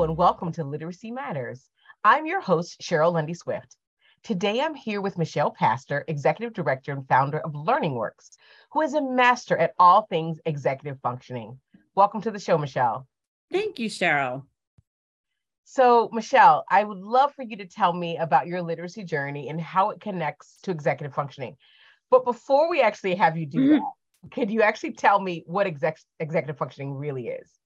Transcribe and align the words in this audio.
Hello, 0.00 0.08
and 0.08 0.16
welcome 0.16 0.50
to 0.52 0.64
Literacy 0.64 1.10
Matters. 1.10 1.68
I'm 2.02 2.24
your 2.24 2.40
host, 2.40 2.80
Cheryl 2.80 3.12
Lundy 3.12 3.34
Swift. 3.34 3.76
Today, 4.22 4.62
I'm 4.62 4.74
here 4.74 5.02
with 5.02 5.18
Michelle 5.18 5.50
Paster, 5.50 6.06
Executive 6.08 6.54
Director 6.54 6.92
and 6.92 7.06
founder 7.06 7.38
of 7.40 7.52
LearningWorks, 7.52 8.30
who 8.72 8.80
is 8.80 8.94
a 8.94 9.02
master 9.02 9.58
at 9.58 9.74
all 9.78 10.06
things 10.06 10.40
executive 10.46 10.98
functioning. 11.02 11.60
Welcome 11.94 12.22
to 12.22 12.30
the 12.30 12.38
show, 12.38 12.56
Michelle. 12.56 13.06
Thank 13.52 13.78
you, 13.78 13.90
Cheryl. 13.90 14.44
So, 15.64 16.08
Michelle, 16.14 16.64
I 16.70 16.82
would 16.82 16.96
love 16.96 17.34
for 17.34 17.42
you 17.42 17.58
to 17.58 17.66
tell 17.66 17.92
me 17.92 18.16
about 18.16 18.46
your 18.46 18.62
literacy 18.62 19.04
journey 19.04 19.50
and 19.50 19.60
how 19.60 19.90
it 19.90 20.00
connects 20.00 20.60
to 20.62 20.70
executive 20.70 21.14
functioning. 21.14 21.58
But 22.10 22.24
before 22.24 22.70
we 22.70 22.80
actually 22.80 23.16
have 23.16 23.36
you 23.36 23.44
do 23.44 23.58
mm-hmm. 23.58 23.72
that, 23.72 24.30
could 24.30 24.50
you 24.50 24.62
actually 24.62 24.92
tell 24.92 25.20
me 25.20 25.44
what 25.46 25.66
exec- 25.66 26.00
executive 26.20 26.56
functioning 26.56 26.94
really 26.94 27.28
is? 27.28 27.59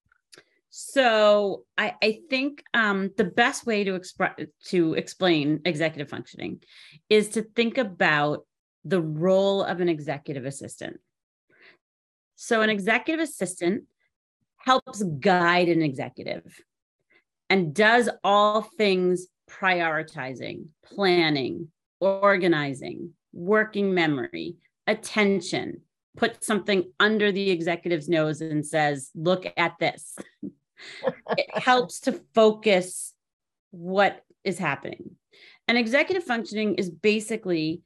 So 0.76 1.66
I, 1.78 1.94
I 2.02 2.18
think 2.28 2.64
um, 2.74 3.12
the 3.16 3.22
best 3.22 3.64
way 3.64 3.84
to 3.84 3.94
express 3.94 4.34
to 4.70 4.94
explain 4.94 5.60
executive 5.64 6.10
functioning 6.10 6.64
is 7.08 7.28
to 7.30 7.42
think 7.42 7.78
about 7.78 8.44
the 8.84 9.00
role 9.00 9.62
of 9.62 9.80
an 9.80 9.88
executive 9.88 10.44
assistant. 10.44 10.96
So 12.34 12.62
an 12.62 12.70
executive 12.70 13.22
assistant 13.22 13.84
helps 14.56 15.00
guide 15.20 15.68
an 15.68 15.80
executive 15.80 16.42
and 17.48 17.72
does 17.72 18.08
all 18.24 18.62
things 18.62 19.28
prioritizing, 19.48 20.64
planning, 20.84 21.68
organizing, 22.00 23.12
working 23.32 23.94
memory, 23.94 24.56
attention, 24.88 25.82
put 26.16 26.42
something 26.42 26.90
under 26.98 27.30
the 27.30 27.50
executive's 27.50 28.08
nose 28.08 28.40
and 28.40 28.66
says, 28.66 29.10
look 29.14 29.46
at 29.56 29.74
this. 29.78 30.16
it 31.36 31.58
helps 31.58 32.00
to 32.00 32.20
focus 32.34 33.12
what 33.70 34.22
is 34.44 34.58
happening. 34.58 35.16
And 35.66 35.78
executive 35.78 36.24
functioning 36.24 36.74
is 36.74 36.90
basically 36.90 37.82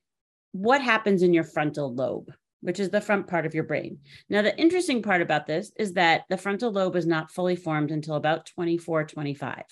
what 0.53 0.81
happens 0.81 1.23
in 1.23 1.35
your 1.35 1.45
frontal 1.45 1.95
lobe 1.95 2.31
which 2.61 2.81
is 2.81 2.91
the 2.91 3.01
front 3.01 3.27
part 3.27 3.47
of 3.47 3.55
your 3.55 3.65
brain. 3.65 3.99
Now, 4.29 4.43
the 4.43 4.59
interesting 4.59 5.03
part 5.03 5.23
about 5.23 5.47
this 5.47 5.73
is 5.77 5.93
that 5.95 6.25
the 6.29 6.37
frontal 6.37 6.73
lobe 6.73 6.97
is 6.97 7.07
not 7.07 7.31
fully 7.31 7.57
formed 7.57 7.91
until 7.91 8.15
about 8.15 8.47
24, 8.47 9.05
25. 9.05 9.63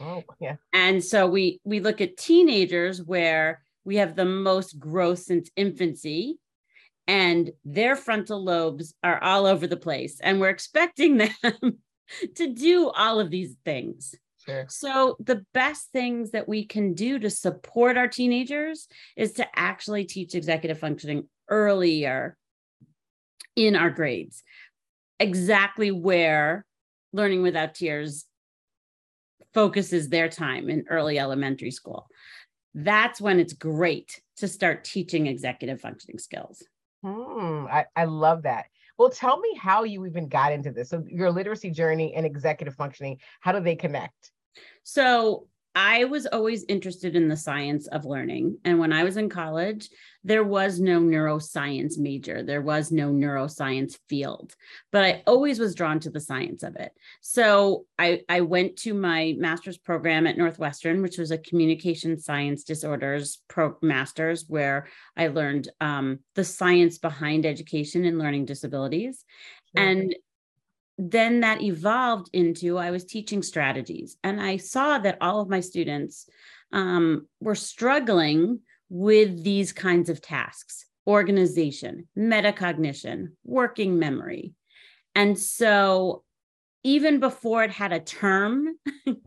Oh, 0.00 0.24
yeah. 0.40 0.56
And 0.72 1.02
so 1.04 1.26
we 1.26 1.60
we 1.64 1.80
look 1.80 2.00
at 2.00 2.16
teenagers 2.16 3.02
where 3.02 3.62
we 3.84 3.96
have 3.96 4.16
the 4.16 4.24
most 4.24 4.78
growth 4.78 5.20
since 5.20 5.50
infancy 5.56 6.38
and 7.06 7.50
their 7.64 7.94
frontal 7.94 8.42
lobes 8.42 8.94
are 9.04 9.22
all 9.22 9.46
over 9.46 9.66
the 9.66 9.76
place 9.76 10.18
and 10.20 10.40
we're 10.40 10.48
expecting 10.48 11.16
them 11.42 11.78
to 12.36 12.52
do 12.52 12.90
all 12.90 13.20
of 13.20 13.30
these 13.30 13.56
things. 13.64 14.14
Sure. 14.44 14.66
So, 14.68 15.16
the 15.20 15.44
best 15.54 15.90
things 15.92 16.32
that 16.32 16.48
we 16.48 16.66
can 16.66 16.92
do 16.92 17.18
to 17.18 17.30
support 17.30 17.96
our 17.96 18.08
teenagers 18.08 18.88
is 19.16 19.32
to 19.34 19.46
actually 19.58 20.04
teach 20.04 20.34
executive 20.34 20.78
functioning 20.78 21.28
earlier 21.48 22.36
in 23.56 23.74
our 23.74 23.90
grades, 23.90 24.42
exactly 25.18 25.90
where 25.90 26.66
Learning 27.12 27.42
Without 27.42 27.74
Tears 27.74 28.26
focuses 29.54 30.08
their 30.08 30.28
time 30.28 30.68
in 30.68 30.84
early 30.90 31.18
elementary 31.18 31.70
school. 31.70 32.06
That's 32.74 33.20
when 33.20 33.38
it's 33.38 33.52
great 33.52 34.20
to 34.38 34.48
start 34.48 34.84
teaching 34.84 35.26
executive 35.26 35.80
functioning 35.80 36.18
skills. 36.18 36.62
Hmm, 37.04 37.66
I, 37.70 37.86
I 37.94 38.04
love 38.06 38.42
that. 38.42 38.66
Well, 38.98 39.10
tell 39.10 39.38
me 39.38 39.54
how 39.60 39.84
you 39.84 40.06
even 40.06 40.28
got 40.28 40.52
into 40.52 40.70
this. 40.70 40.90
So, 40.90 41.02
your 41.06 41.30
literacy 41.30 41.70
journey 41.70 42.14
and 42.14 42.24
executive 42.24 42.74
functioning, 42.74 43.18
how 43.40 43.52
do 43.52 43.60
they 43.60 43.76
connect? 43.76 44.30
So, 44.82 45.48
I 45.74 46.04
was 46.04 46.26
always 46.26 46.64
interested 46.68 47.16
in 47.16 47.28
the 47.28 47.36
science 47.36 47.88
of 47.88 48.04
learning. 48.04 48.58
And 48.64 48.78
when 48.78 48.92
I 48.92 49.02
was 49.02 49.16
in 49.16 49.28
college, 49.28 49.88
there 50.22 50.44
was 50.44 50.78
no 50.78 51.00
neuroscience 51.00 51.98
major, 51.98 52.42
there 52.42 52.62
was 52.62 52.92
no 52.92 53.10
neuroscience 53.10 53.98
field, 54.08 54.54
but 54.92 55.04
I 55.04 55.22
always 55.26 55.58
was 55.58 55.74
drawn 55.74 56.00
to 56.00 56.10
the 56.10 56.20
science 56.20 56.62
of 56.62 56.76
it. 56.76 56.92
So 57.20 57.86
I, 57.98 58.22
I 58.28 58.40
went 58.42 58.76
to 58.78 58.94
my 58.94 59.34
master's 59.36 59.76
program 59.76 60.26
at 60.26 60.38
Northwestern, 60.38 61.02
which 61.02 61.18
was 61.18 61.30
a 61.30 61.38
communication 61.38 62.18
science 62.18 62.64
disorders 62.64 63.42
pro 63.48 63.76
master's, 63.82 64.46
where 64.48 64.86
I 65.16 65.26
learned 65.26 65.68
um, 65.80 66.20
the 66.36 66.44
science 66.44 66.98
behind 66.98 67.44
education 67.44 68.04
and 68.04 68.18
learning 68.18 68.46
disabilities. 68.46 69.24
Sure. 69.76 69.86
And 69.86 70.14
then 70.98 71.40
that 71.40 71.62
evolved 71.62 72.30
into 72.32 72.78
I 72.78 72.90
was 72.90 73.04
teaching 73.04 73.42
strategies. 73.42 74.16
And 74.22 74.40
I 74.40 74.58
saw 74.58 74.98
that 74.98 75.18
all 75.20 75.40
of 75.40 75.48
my 75.48 75.60
students 75.60 76.28
um, 76.72 77.26
were 77.40 77.54
struggling 77.54 78.60
with 78.88 79.42
these 79.42 79.72
kinds 79.72 80.08
of 80.08 80.20
tasks 80.20 80.86
organization, 81.06 82.08
metacognition, 82.16 83.32
working 83.44 83.98
memory. 83.98 84.54
And 85.14 85.38
so 85.38 86.22
even 86.82 87.20
before 87.20 87.62
it 87.64 87.70
had 87.70 87.92
a 87.92 88.00
term, 88.00 88.68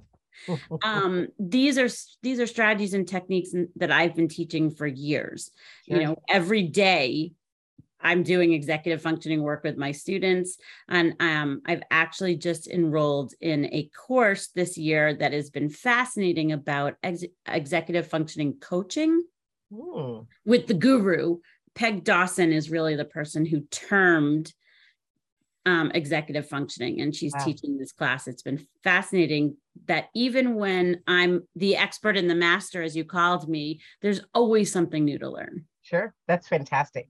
um, 0.83 1.27
these 1.39 1.77
are 1.77 1.89
these 2.23 2.39
are 2.39 2.47
strategies 2.47 2.93
and 2.93 3.07
techniques 3.07 3.53
that 3.75 3.91
I've 3.91 4.15
been 4.15 4.27
teaching 4.27 4.71
for 4.71 4.87
years. 4.87 5.51
Sure. 5.87 5.97
You 5.97 6.03
know, 6.03 6.15
every 6.29 6.63
day 6.63 7.33
I'm 8.01 8.23
doing 8.23 8.53
executive 8.53 9.01
functioning 9.01 9.41
work 9.41 9.63
with 9.63 9.77
my 9.77 9.91
students. 9.91 10.57
And 10.87 11.15
um, 11.19 11.61
I've 11.65 11.83
actually 11.91 12.35
just 12.35 12.67
enrolled 12.67 13.33
in 13.41 13.65
a 13.73 13.89
course 13.95 14.47
this 14.47 14.77
year 14.77 15.13
that 15.15 15.33
has 15.33 15.49
been 15.49 15.69
fascinating 15.69 16.51
about 16.51 16.95
ex- 17.03 17.25
executive 17.47 18.07
functioning 18.07 18.57
coaching 18.59 19.23
Ooh. 19.73 20.27
With 20.45 20.67
the 20.67 20.73
guru. 20.73 21.39
Peg 21.75 22.03
Dawson 22.03 22.51
is 22.51 22.71
really 22.71 22.95
the 22.95 23.05
person 23.05 23.45
who 23.45 23.61
termed 23.69 24.51
um, 25.65 25.91
executive 25.93 26.47
functioning, 26.47 27.01
and 27.01 27.13
she's 27.13 27.33
wow. 27.37 27.43
teaching 27.43 27.77
this 27.77 27.91
class. 27.91 28.27
It's 28.27 28.41
been 28.41 28.65
fascinating 28.83 29.57
that 29.85 30.05
even 30.15 30.55
when 30.55 31.01
I'm 31.05 31.45
the 31.55 31.75
expert 31.75 32.15
in 32.15 32.29
the 32.29 32.35
master, 32.35 32.81
as 32.81 32.95
you 32.95 33.03
called 33.03 33.49
me, 33.49 33.81
there's 34.01 34.21
always 34.33 34.71
something 34.71 35.03
new 35.03 35.19
to 35.19 35.29
learn. 35.29 35.65
Sure, 35.83 36.15
that's 36.27 36.47
fantastic 36.47 37.09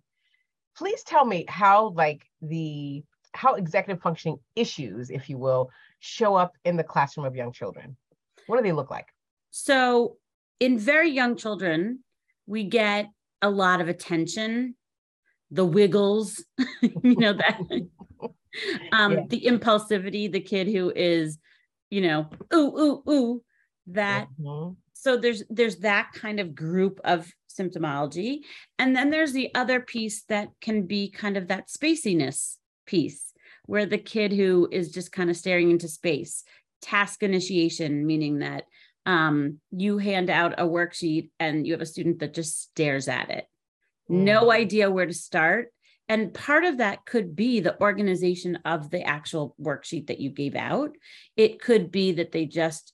please 0.78 1.04
tell 1.04 1.26
me 1.26 1.46
how 1.48 1.90
like 1.90 2.24
the 2.42 3.04
how 3.34 3.56
executive 3.56 4.02
functioning 4.02 4.40
issues, 4.56 5.10
if 5.10 5.30
you 5.30 5.38
will, 5.38 5.70
show 6.00 6.36
up 6.36 6.54
in 6.66 6.78
the 6.78 6.84
classroom 6.84 7.26
of 7.26 7.36
young 7.36 7.52
children. 7.52 7.96
What 8.48 8.58
do 8.58 8.64
they 8.64 8.72
look 8.72 8.90
like? 8.90 9.08
So, 9.52 10.18
in 10.60 10.80
very 10.80 11.12
young 11.12 11.36
children, 11.36 12.00
we 12.46 12.64
get 12.64 13.10
a 13.42 13.50
lot 13.50 13.82
of 13.82 13.90
attention, 13.90 14.76
the 15.52 15.66
wiggles, 15.66 16.44
you 16.82 17.16
know, 17.16 17.34
that 17.34 17.60
um, 18.92 19.12
yeah. 19.12 19.22
the 19.28 19.42
impulsivity, 19.42 20.32
the 20.32 20.40
kid 20.40 20.68
who 20.68 20.92
is, 20.96 21.38
you 21.90 22.02
know, 22.02 22.30
ooh, 22.54 22.78
ooh, 22.78 23.12
ooh, 23.12 23.44
that. 23.88 24.28
Mm-hmm. 24.40 24.74
So 24.94 25.18
there's 25.18 25.44
there's 25.50 25.78
that 25.78 26.12
kind 26.14 26.40
of 26.40 26.56
group 26.56 27.00
of 27.04 27.32
symptomology. 27.58 28.40
And 28.78 28.96
then 28.96 29.10
there's 29.10 29.34
the 29.34 29.54
other 29.56 29.80
piece 29.80 30.24
that 30.30 30.50
can 30.62 30.86
be 30.86 31.10
kind 31.10 31.38
of 31.38 31.48
that 31.48 31.68
spaciness 31.68 32.58
piece, 32.86 33.34
where 33.66 33.86
the 33.86 33.98
kid 33.98 34.32
who 34.32 34.68
is 34.72 34.92
just 34.92 35.12
kind 35.12 35.30
of 35.30 35.38
staring 35.38 35.72
into 35.72 35.88
space, 35.88 36.44
task 36.82 37.24
initiation, 37.24 38.06
meaning 38.06 38.40
that 38.40 38.64
um, 39.06 39.60
you 39.72 39.98
hand 39.98 40.30
out 40.30 40.60
a 40.60 40.66
worksheet 40.66 41.30
and 41.40 41.66
you 41.66 41.74
have 41.74 41.82
a 41.82 41.86
student 41.86 42.20
that 42.20 42.34
just 42.34 42.62
stares 42.62 43.08
at 43.08 43.30
it, 43.30 43.46
mm. 44.10 44.16
no 44.24 44.52
idea 44.52 44.92
where 44.92 45.06
to 45.06 45.14
start. 45.14 45.72
And 46.10 46.34
part 46.34 46.64
of 46.64 46.78
that 46.78 47.06
could 47.06 47.36
be 47.36 47.60
the 47.60 47.80
organization 47.82 48.60
of 48.64 48.90
the 48.90 49.02
actual 49.02 49.56
worksheet 49.62 50.08
that 50.08 50.20
you 50.20 50.30
gave 50.30 50.56
out. 50.56 50.92
It 51.36 51.62
could 51.62 51.92
be 51.92 52.14
that 52.14 52.32
they 52.32 52.46
just 52.46 52.94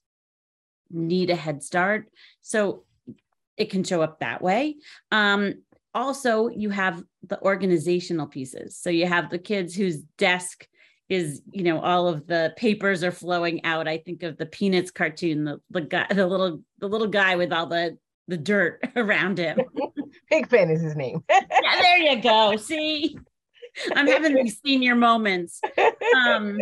need 0.89 1.29
a 1.29 1.35
head 1.35 1.63
start. 1.63 2.07
So 2.41 2.85
it 3.57 3.69
can 3.69 3.83
show 3.83 4.01
up 4.01 4.19
that 4.19 4.41
way. 4.41 4.75
Um, 5.11 5.55
also, 5.93 6.49
you 6.49 6.69
have 6.71 7.03
the 7.27 7.41
organizational 7.41 8.27
pieces. 8.27 8.77
So 8.77 8.89
you 8.89 9.05
have 9.05 9.29
the 9.29 9.37
kids 9.37 9.75
whose 9.75 9.99
desk 10.17 10.67
is, 11.09 11.41
you 11.51 11.63
know, 11.63 11.79
all 11.79 12.07
of 12.07 12.25
the 12.25 12.53
papers 12.57 13.03
are 13.03 13.11
flowing 13.11 13.63
out. 13.63 13.87
I 13.87 13.99
think 13.99 14.23
of 14.23 14.37
the 14.37 14.45
Peanuts 14.45 14.91
cartoon, 14.91 15.43
the 15.43 15.61
the 15.69 15.81
guy, 15.81 16.07
the 16.09 16.25
little 16.25 16.61
the 16.79 16.87
little 16.87 17.07
guy 17.07 17.35
with 17.35 17.53
all 17.53 17.67
the 17.67 17.97
the 18.27 18.37
dirt 18.37 18.79
around 18.95 19.37
him. 19.37 19.59
Pigpen 20.31 20.69
is 20.69 20.81
his 20.81 20.95
name. 20.95 21.23
yeah, 21.29 21.81
there 21.81 21.97
you 21.97 22.21
go. 22.21 22.55
See, 22.57 23.17
I'm 23.95 24.07
having 24.07 24.35
these 24.35 24.59
senior 24.63 24.95
moments. 24.95 25.61
Um, 26.15 26.57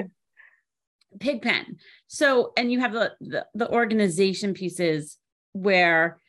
Pigpen. 1.19 1.77
So, 2.07 2.53
and 2.57 2.71
you 2.71 2.79
have 2.79 2.93
the, 2.93 3.13
the 3.21 3.47
the 3.53 3.69
organization 3.69 4.53
pieces 4.53 5.17
where 5.53 6.20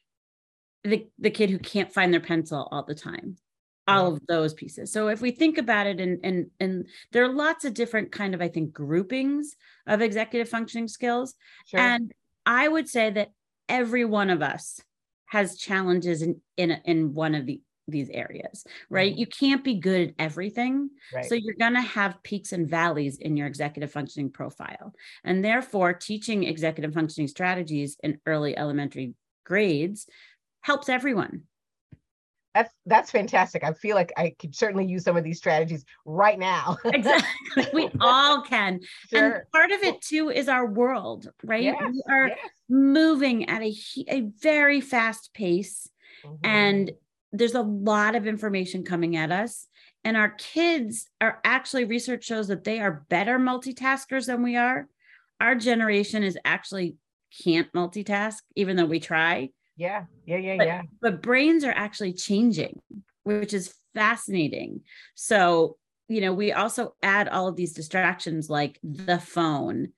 the 0.84 1.06
the 1.18 1.30
kid 1.30 1.50
who 1.50 1.58
can't 1.58 1.92
find 1.92 2.12
their 2.12 2.20
pencil 2.20 2.68
all 2.70 2.84
the 2.84 2.94
time. 2.94 3.36
All 3.88 4.12
of 4.12 4.20
those 4.28 4.54
pieces. 4.54 4.92
So 4.92 5.08
if 5.08 5.20
we 5.20 5.32
think 5.32 5.58
about 5.58 5.86
it 5.86 6.00
and 6.00 6.20
and 6.24 6.50
and 6.60 6.86
there 7.10 7.24
are 7.24 7.32
lots 7.32 7.64
of 7.64 7.74
different 7.74 8.12
kind 8.12 8.34
of 8.34 8.40
i 8.40 8.48
think 8.48 8.72
groupings 8.72 9.56
of 9.86 10.00
executive 10.00 10.48
functioning 10.48 10.88
skills. 10.88 11.34
Sure. 11.66 11.80
and 11.80 12.12
i 12.46 12.66
would 12.66 12.88
say 12.88 13.10
that 13.10 13.32
every 13.68 14.04
one 14.04 14.30
of 14.30 14.40
us 14.40 14.80
has 15.26 15.56
challenges 15.58 16.22
in 16.22 16.40
in 16.56 16.70
in 16.84 17.14
one 17.14 17.34
of 17.34 17.46
the 17.46 17.60
these 17.88 18.08
areas 18.10 18.64
right? 18.90 19.12
Mm-hmm. 19.12 19.20
you 19.20 19.26
can't 19.26 19.64
be 19.64 19.74
good 19.74 20.08
at 20.08 20.14
everything. 20.18 20.90
Right. 21.12 21.24
so 21.24 21.34
you're 21.34 21.56
going 21.58 21.74
to 21.74 21.80
have 21.80 22.22
peaks 22.22 22.52
and 22.52 22.68
valleys 22.68 23.18
in 23.18 23.36
your 23.36 23.48
executive 23.48 23.90
functioning 23.90 24.30
profile. 24.30 24.94
And 25.24 25.44
therefore 25.44 25.92
teaching 25.92 26.44
executive 26.44 26.94
functioning 26.94 27.26
strategies 27.26 27.96
in 28.02 28.20
early 28.24 28.56
elementary 28.56 29.14
grades 29.44 30.06
helps 30.62 30.88
everyone 30.88 31.42
that's 32.54 32.74
that's 32.86 33.10
fantastic. 33.10 33.64
I 33.64 33.72
feel 33.72 33.96
like 33.96 34.12
I 34.16 34.34
could 34.38 34.54
certainly 34.54 34.86
use 34.86 35.04
some 35.04 35.16
of 35.16 35.24
these 35.24 35.38
strategies 35.38 35.84
right 36.04 36.38
now. 36.38 36.76
exactly. 36.84 37.66
We 37.72 37.90
all 38.00 38.42
can. 38.42 38.80
Sure. 39.10 39.24
And 39.24 39.42
part 39.52 39.70
of 39.70 39.82
it 39.82 40.00
too 40.02 40.30
is 40.30 40.48
our 40.48 40.66
world, 40.66 41.30
right? 41.42 41.62
Yes, 41.62 41.80
we 41.80 42.02
are 42.10 42.28
yes. 42.28 42.38
moving 42.68 43.48
at 43.48 43.62
a, 43.62 43.74
a 44.08 44.20
very 44.40 44.80
fast 44.80 45.32
pace 45.34 45.88
mm-hmm. 46.24 46.36
and 46.44 46.92
there's 47.32 47.54
a 47.54 47.62
lot 47.62 48.14
of 48.14 48.26
information 48.26 48.84
coming 48.84 49.16
at 49.16 49.32
us 49.32 49.66
and 50.04 50.16
our 50.16 50.30
kids 50.30 51.08
are 51.20 51.40
actually 51.44 51.84
research 51.84 52.24
shows 52.24 52.48
that 52.48 52.64
they 52.64 52.80
are 52.80 53.06
better 53.08 53.38
multitaskers 53.38 54.26
than 54.26 54.42
we 54.42 54.56
are. 54.56 54.88
Our 55.40 55.54
generation 55.54 56.22
is 56.22 56.36
actually 56.44 56.96
can't 57.42 57.72
multitask 57.72 58.42
even 58.54 58.76
though 58.76 58.84
we 58.84 59.00
try 59.00 59.48
yeah, 59.76 60.04
yeah, 60.26 60.36
yeah, 60.36 60.56
but, 60.56 60.66
yeah. 60.66 60.82
But 61.00 61.22
brains 61.22 61.64
are 61.64 61.72
actually 61.72 62.12
changing, 62.12 62.80
which 63.24 63.54
is 63.54 63.74
fascinating. 63.94 64.80
So, 65.14 65.76
you 66.08 66.20
know, 66.20 66.32
we 66.32 66.52
also 66.52 66.94
add 67.02 67.28
all 67.28 67.48
of 67.48 67.56
these 67.56 67.72
distractions 67.72 68.50
like 68.50 68.78
the 68.82 69.18
phone, 69.18 69.88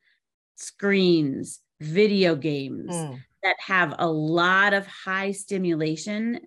screens, 0.57 1.61
video 1.81 2.37
games 2.37 2.95
mm. 2.95 3.19
that 3.43 3.57
have 3.61 3.95
a 3.99 4.09
lot 4.09 4.75
of 4.75 4.87
high 4.87 5.33
stimulation 5.33 6.41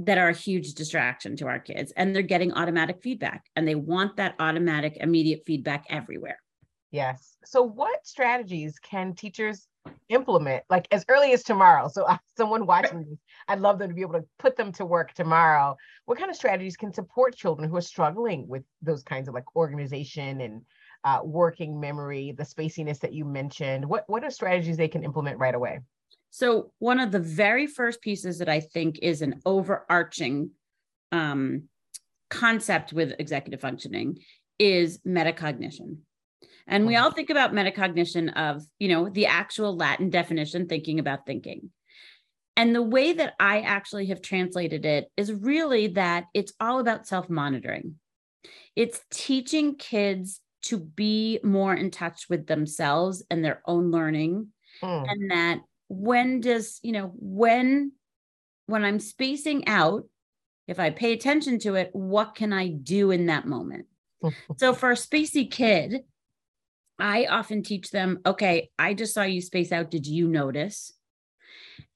that 0.00 0.18
are 0.18 0.28
a 0.28 0.34
huge 0.34 0.74
distraction 0.74 1.36
to 1.36 1.46
our 1.46 1.58
kids 1.58 1.92
and 1.96 2.14
they're 2.14 2.22
getting 2.22 2.52
automatic 2.52 3.02
feedback 3.02 3.44
and 3.56 3.66
they 3.66 3.74
want 3.74 4.16
that 4.16 4.34
automatic 4.38 4.96
immediate 5.00 5.42
feedback 5.44 5.84
everywhere 5.90 6.38
yes 6.90 7.36
so 7.44 7.62
what 7.62 8.06
strategies 8.06 8.78
can 8.78 9.14
teachers 9.14 9.67
implement 10.08 10.64
like 10.70 10.88
as 10.90 11.04
early 11.08 11.32
as 11.32 11.42
tomorrow. 11.42 11.88
So 11.88 12.04
uh, 12.04 12.18
someone 12.36 12.66
watching 12.66 13.00
this, 13.00 13.18
I'd 13.48 13.60
love 13.60 13.78
them 13.78 13.88
to 13.88 13.94
be 13.94 14.02
able 14.02 14.14
to 14.14 14.24
put 14.38 14.56
them 14.56 14.72
to 14.72 14.84
work 14.84 15.12
tomorrow. 15.12 15.76
What 16.06 16.18
kind 16.18 16.30
of 16.30 16.36
strategies 16.36 16.76
can 16.76 16.92
support 16.92 17.36
children 17.36 17.68
who 17.68 17.76
are 17.76 17.82
struggling 17.82 18.48
with 18.48 18.62
those 18.82 19.02
kinds 19.02 19.28
of 19.28 19.34
like 19.34 19.56
organization 19.56 20.40
and 20.40 20.62
uh, 21.04 21.20
working 21.22 21.78
memory, 21.78 22.34
the 22.36 22.44
spaciness 22.44 23.00
that 23.00 23.12
you 23.12 23.24
mentioned? 23.24 23.84
What 23.84 24.04
what 24.08 24.24
are 24.24 24.30
strategies 24.30 24.76
they 24.76 24.88
can 24.88 25.04
implement 25.04 25.38
right 25.38 25.54
away? 25.54 25.80
So 26.30 26.72
one 26.78 27.00
of 27.00 27.10
the 27.10 27.20
very 27.20 27.66
first 27.66 28.00
pieces 28.00 28.38
that 28.38 28.48
I 28.48 28.60
think 28.60 28.98
is 29.00 29.22
an 29.22 29.40
overarching 29.46 30.50
um, 31.10 31.64
concept 32.28 32.92
with 32.92 33.14
executive 33.18 33.60
functioning 33.60 34.18
is 34.58 34.98
metacognition. 35.06 35.98
And 36.68 36.86
we 36.86 36.96
all 36.96 37.10
think 37.10 37.30
about 37.30 37.54
metacognition 37.54 38.32
of, 38.36 38.62
you 38.78 38.88
know, 38.88 39.08
the 39.08 39.26
actual 39.26 39.74
Latin 39.74 40.10
definition, 40.10 40.68
thinking 40.68 40.98
about 40.98 41.24
thinking. 41.26 41.70
And 42.56 42.74
the 42.74 42.82
way 42.82 43.14
that 43.14 43.34
I 43.40 43.60
actually 43.60 44.06
have 44.06 44.20
translated 44.20 44.84
it 44.84 45.10
is 45.16 45.32
really 45.32 45.88
that 45.88 46.26
it's 46.34 46.52
all 46.60 46.78
about 46.78 47.06
self 47.06 47.30
monitoring. 47.30 47.94
It's 48.76 49.00
teaching 49.10 49.76
kids 49.76 50.40
to 50.62 50.78
be 50.78 51.40
more 51.42 51.74
in 51.74 51.90
touch 51.90 52.26
with 52.28 52.46
themselves 52.46 53.22
and 53.30 53.42
their 53.42 53.62
own 53.64 53.90
learning. 53.90 54.48
Mm. 54.82 55.06
And 55.08 55.30
that 55.30 55.60
when 55.88 56.40
does, 56.40 56.80
you 56.82 56.92
know, 56.92 57.12
when 57.16 57.92
when 58.66 58.84
I'm 58.84 59.00
spacing 59.00 59.66
out, 59.66 60.04
if 60.66 60.78
I 60.78 60.90
pay 60.90 61.14
attention 61.14 61.58
to 61.60 61.76
it, 61.76 61.88
what 61.92 62.34
can 62.34 62.52
I 62.52 62.68
do 62.68 63.10
in 63.10 63.26
that 63.26 63.46
moment? 63.46 63.86
so 64.58 64.74
for 64.74 64.90
a 64.90 64.96
spacey 64.96 65.50
kid, 65.50 66.02
I 66.98 67.26
often 67.26 67.62
teach 67.62 67.90
them, 67.90 68.18
okay, 68.26 68.70
I 68.78 68.94
just 68.94 69.14
saw 69.14 69.22
you 69.22 69.40
space 69.40 69.72
out. 69.72 69.90
Did 69.90 70.06
you 70.06 70.26
notice? 70.28 70.92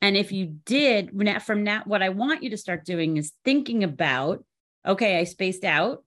And 0.01 0.17
if 0.17 0.33
you 0.33 0.47
did, 0.65 1.11
from 1.43 1.65
that, 1.65 1.87
what 1.87 2.03
I 2.03 2.11
want 2.11 2.43
you 2.43 2.51
to 2.51 2.57
start 2.57 2.85
doing 2.85 3.17
is 3.17 3.33
thinking 3.45 3.85
about, 3.85 4.45
okay, 4.87 5.19
I 5.19 5.25
spaced 5.25 5.65
out, 5.65 6.05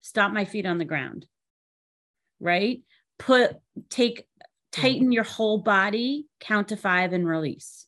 stop 0.00 0.32
my 0.32 0.44
feet 0.44 0.66
on 0.66 0.78
the 0.78 0.84
ground, 0.84 1.26
right? 2.40 2.80
Put, 3.18 3.56
take, 3.88 4.26
tighten 4.72 5.12
your 5.12 5.24
whole 5.24 5.58
body, 5.58 6.26
count 6.40 6.68
to 6.68 6.76
five 6.76 7.12
and 7.12 7.26
release. 7.26 7.86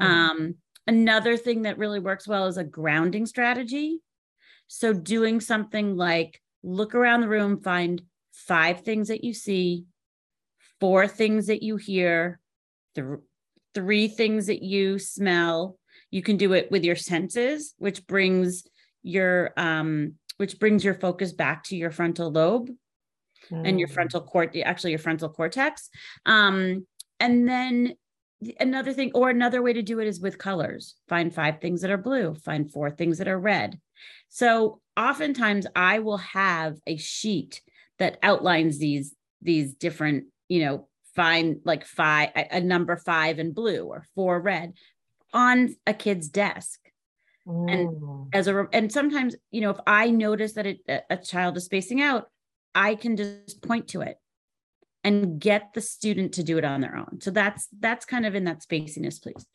Um, 0.00 0.54
another 0.86 1.36
thing 1.36 1.62
that 1.62 1.78
really 1.78 2.00
works 2.00 2.28
well 2.28 2.46
is 2.46 2.56
a 2.56 2.64
grounding 2.64 3.26
strategy. 3.26 4.00
So 4.68 4.92
doing 4.92 5.40
something 5.40 5.96
like 5.96 6.42
look 6.62 6.94
around 6.94 7.20
the 7.20 7.28
room, 7.28 7.60
find 7.60 8.02
five 8.36 8.82
things 8.82 9.08
that 9.08 9.24
you 9.24 9.34
see, 9.34 9.84
four 10.78 11.08
things 11.08 11.46
that 11.46 11.62
you 11.62 11.76
hear, 11.76 12.38
th- 12.94 13.20
three 13.74 14.08
things 14.08 14.46
that 14.46 14.62
you 14.62 14.98
smell. 14.98 15.78
You 16.10 16.22
can 16.22 16.36
do 16.36 16.52
it 16.52 16.70
with 16.70 16.84
your 16.84 16.96
senses, 16.96 17.74
which 17.78 18.06
brings 18.06 18.64
your 19.02 19.52
um, 19.56 20.14
which 20.36 20.58
brings 20.58 20.84
your 20.84 20.94
focus 20.94 21.32
back 21.32 21.64
to 21.64 21.76
your 21.76 21.90
frontal 21.90 22.30
lobe 22.30 22.68
mm. 23.50 23.68
and 23.68 23.80
your 23.80 23.88
mm. 23.88 23.92
frontal 23.92 24.20
court, 24.20 24.54
actually 24.64 24.90
your 24.90 24.98
frontal 24.98 25.30
cortex. 25.30 25.88
Um, 26.26 26.86
and 27.18 27.48
then 27.48 27.94
another 28.60 28.92
thing, 28.92 29.12
or 29.14 29.30
another 29.30 29.62
way 29.62 29.72
to 29.72 29.82
do 29.82 29.98
it 30.00 30.06
is 30.06 30.20
with 30.20 30.36
colors. 30.36 30.96
Find 31.08 31.34
five 31.34 31.60
things 31.60 31.80
that 31.80 31.90
are 31.90 31.96
blue, 31.96 32.34
find 32.34 32.70
four 32.70 32.90
things 32.90 33.18
that 33.18 33.28
are 33.28 33.38
red. 33.38 33.80
So 34.28 34.80
oftentimes 34.96 35.66
I 35.74 36.00
will 36.00 36.18
have 36.18 36.76
a 36.86 36.96
sheet 36.98 37.62
that 37.98 38.18
outlines 38.22 38.78
these 38.78 39.14
these 39.42 39.74
different 39.74 40.24
you 40.48 40.64
know 40.64 40.88
find 41.14 41.60
like 41.64 41.84
five 41.84 42.30
a 42.34 42.60
number 42.60 42.96
five 42.96 43.38
in 43.38 43.52
blue 43.52 43.84
or 43.84 44.04
four 44.14 44.40
red 44.40 44.74
on 45.32 45.74
a 45.86 45.94
kid's 45.94 46.28
desk. 46.28 46.80
Ooh. 47.48 47.66
and 47.68 48.34
as 48.34 48.48
a 48.48 48.66
and 48.72 48.90
sometimes 48.90 49.36
you 49.52 49.60
know 49.60 49.70
if 49.70 49.78
i 49.86 50.10
notice 50.10 50.54
that 50.54 50.66
it, 50.66 50.78
a 51.08 51.16
child 51.16 51.56
is 51.56 51.64
spacing 51.64 52.02
out 52.02 52.28
i 52.74 52.96
can 52.96 53.16
just 53.16 53.62
point 53.62 53.86
to 53.86 54.00
it 54.00 54.18
and 55.06 55.38
get 55.38 55.72
the 55.72 55.80
student 55.80 56.34
to 56.34 56.42
do 56.42 56.58
it 56.58 56.64
on 56.64 56.80
their 56.80 56.96
own. 56.96 57.20
So 57.20 57.30
that's 57.30 57.68
that's 57.78 58.04
kind 58.04 58.26
of 58.26 58.34
in 58.34 58.42
that 58.44 58.60
spaciness 58.60 59.22
please. 59.22 59.46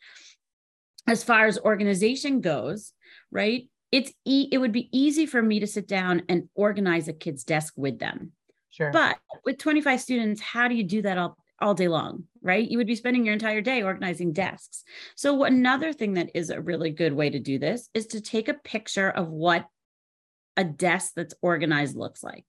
As 1.06 1.22
far 1.22 1.44
as 1.44 1.58
organization 1.58 2.40
goes 2.40 2.94
right 3.30 3.68
it's 3.92 4.12
e- 4.24 4.48
it 4.50 4.58
would 4.58 4.72
be 4.72 4.88
easy 4.90 5.26
for 5.26 5.42
me 5.42 5.60
to 5.60 5.66
sit 5.66 5.86
down 5.86 6.22
and 6.28 6.48
organize 6.54 7.06
a 7.06 7.12
kid's 7.12 7.44
desk 7.44 7.74
with 7.76 7.98
them. 7.98 8.32
Sure. 8.70 8.90
But 8.90 9.18
with 9.44 9.58
25 9.58 10.00
students, 10.00 10.40
how 10.40 10.66
do 10.66 10.74
you 10.74 10.82
do 10.82 11.02
that 11.02 11.18
all 11.18 11.36
all 11.60 11.74
day 11.74 11.86
long, 11.86 12.24
right? 12.40 12.68
You 12.68 12.78
would 12.78 12.88
be 12.88 12.96
spending 12.96 13.24
your 13.24 13.34
entire 13.34 13.60
day 13.60 13.82
organizing 13.82 14.32
desks. 14.32 14.82
So 15.14 15.44
another 15.44 15.92
thing 15.92 16.14
that 16.14 16.30
is 16.34 16.50
a 16.50 16.60
really 16.60 16.90
good 16.90 17.12
way 17.12 17.30
to 17.30 17.38
do 17.38 17.60
this 17.60 17.88
is 17.94 18.08
to 18.08 18.20
take 18.20 18.48
a 18.48 18.54
picture 18.54 19.08
of 19.08 19.28
what 19.28 19.66
a 20.56 20.64
desk 20.64 21.12
that's 21.14 21.34
organized 21.40 21.96
looks 21.96 22.24
like. 22.24 22.46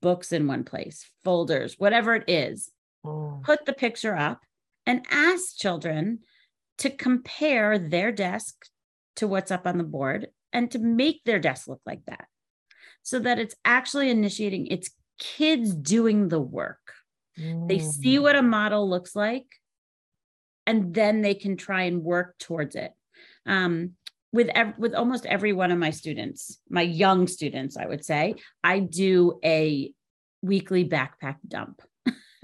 Books 0.00 0.32
in 0.32 0.46
one 0.46 0.62
place, 0.62 1.04
folders, 1.24 1.74
whatever 1.78 2.14
it 2.14 2.24
is. 2.28 2.70
Mm. 3.04 3.42
Put 3.42 3.66
the 3.66 3.72
picture 3.72 4.14
up 4.14 4.42
and 4.86 5.04
ask 5.10 5.56
children 5.56 6.20
to 6.78 6.90
compare 6.90 7.76
their 7.76 8.12
desk 8.12 8.54
to 9.16 9.26
what's 9.26 9.50
up 9.50 9.66
on 9.66 9.78
the 9.78 9.84
board 9.84 10.28
and 10.52 10.70
to 10.70 10.78
make 10.78 11.22
their 11.24 11.38
desk 11.38 11.68
look 11.68 11.80
like 11.86 12.04
that 12.06 12.26
so 13.02 13.18
that 13.18 13.38
it's 13.38 13.54
actually 13.64 14.10
initiating 14.10 14.66
it's 14.66 14.90
kids 15.18 15.74
doing 15.74 16.28
the 16.28 16.40
work 16.40 16.92
mm. 17.38 17.68
they 17.68 17.78
see 17.78 18.16
mm. 18.16 18.22
what 18.22 18.36
a 18.36 18.42
model 18.42 18.88
looks 18.88 19.16
like 19.16 19.46
and 20.66 20.94
then 20.94 21.22
they 21.22 21.34
can 21.34 21.56
try 21.56 21.84
and 21.84 22.02
work 22.02 22.36
towards 22.38 22.76
it 22.76 22.92
um, 23.46 23.92
with 24.32 24.48
ev- 24.54 24.78
with 24.78 24.94
almost 24.94 25.26
every 25.26 25.52
one 25.52 25.72
of 25.72 25.78
my 25.78 25.90
students 25.90 26.60
my 26.68 26.82
young 26.82 27.26
students 27.26 27.76
i 27.76 27.86
would 27.86 28.04
say 28.04 28.34
i 28.62 28.78
do 28.78 29.38
a 29.44 29.92
weekly 30.42 30.88
backpack 30.88 31.36
dump 31.46 31.82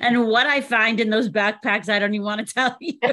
and 0.00 0.26
what 0.26 0.46
i 0.46 0.60
find 0.60 1.00
in 1.00 1.10
those 1.10 1.28
backpacks 1.28 1.88
i 1.88 1.98
don't 1.98 2.14
even 2.14 2.24
want 2.24 2.46
to 2.46 2.54
tell 2.54 2.76
you 2.80 2.98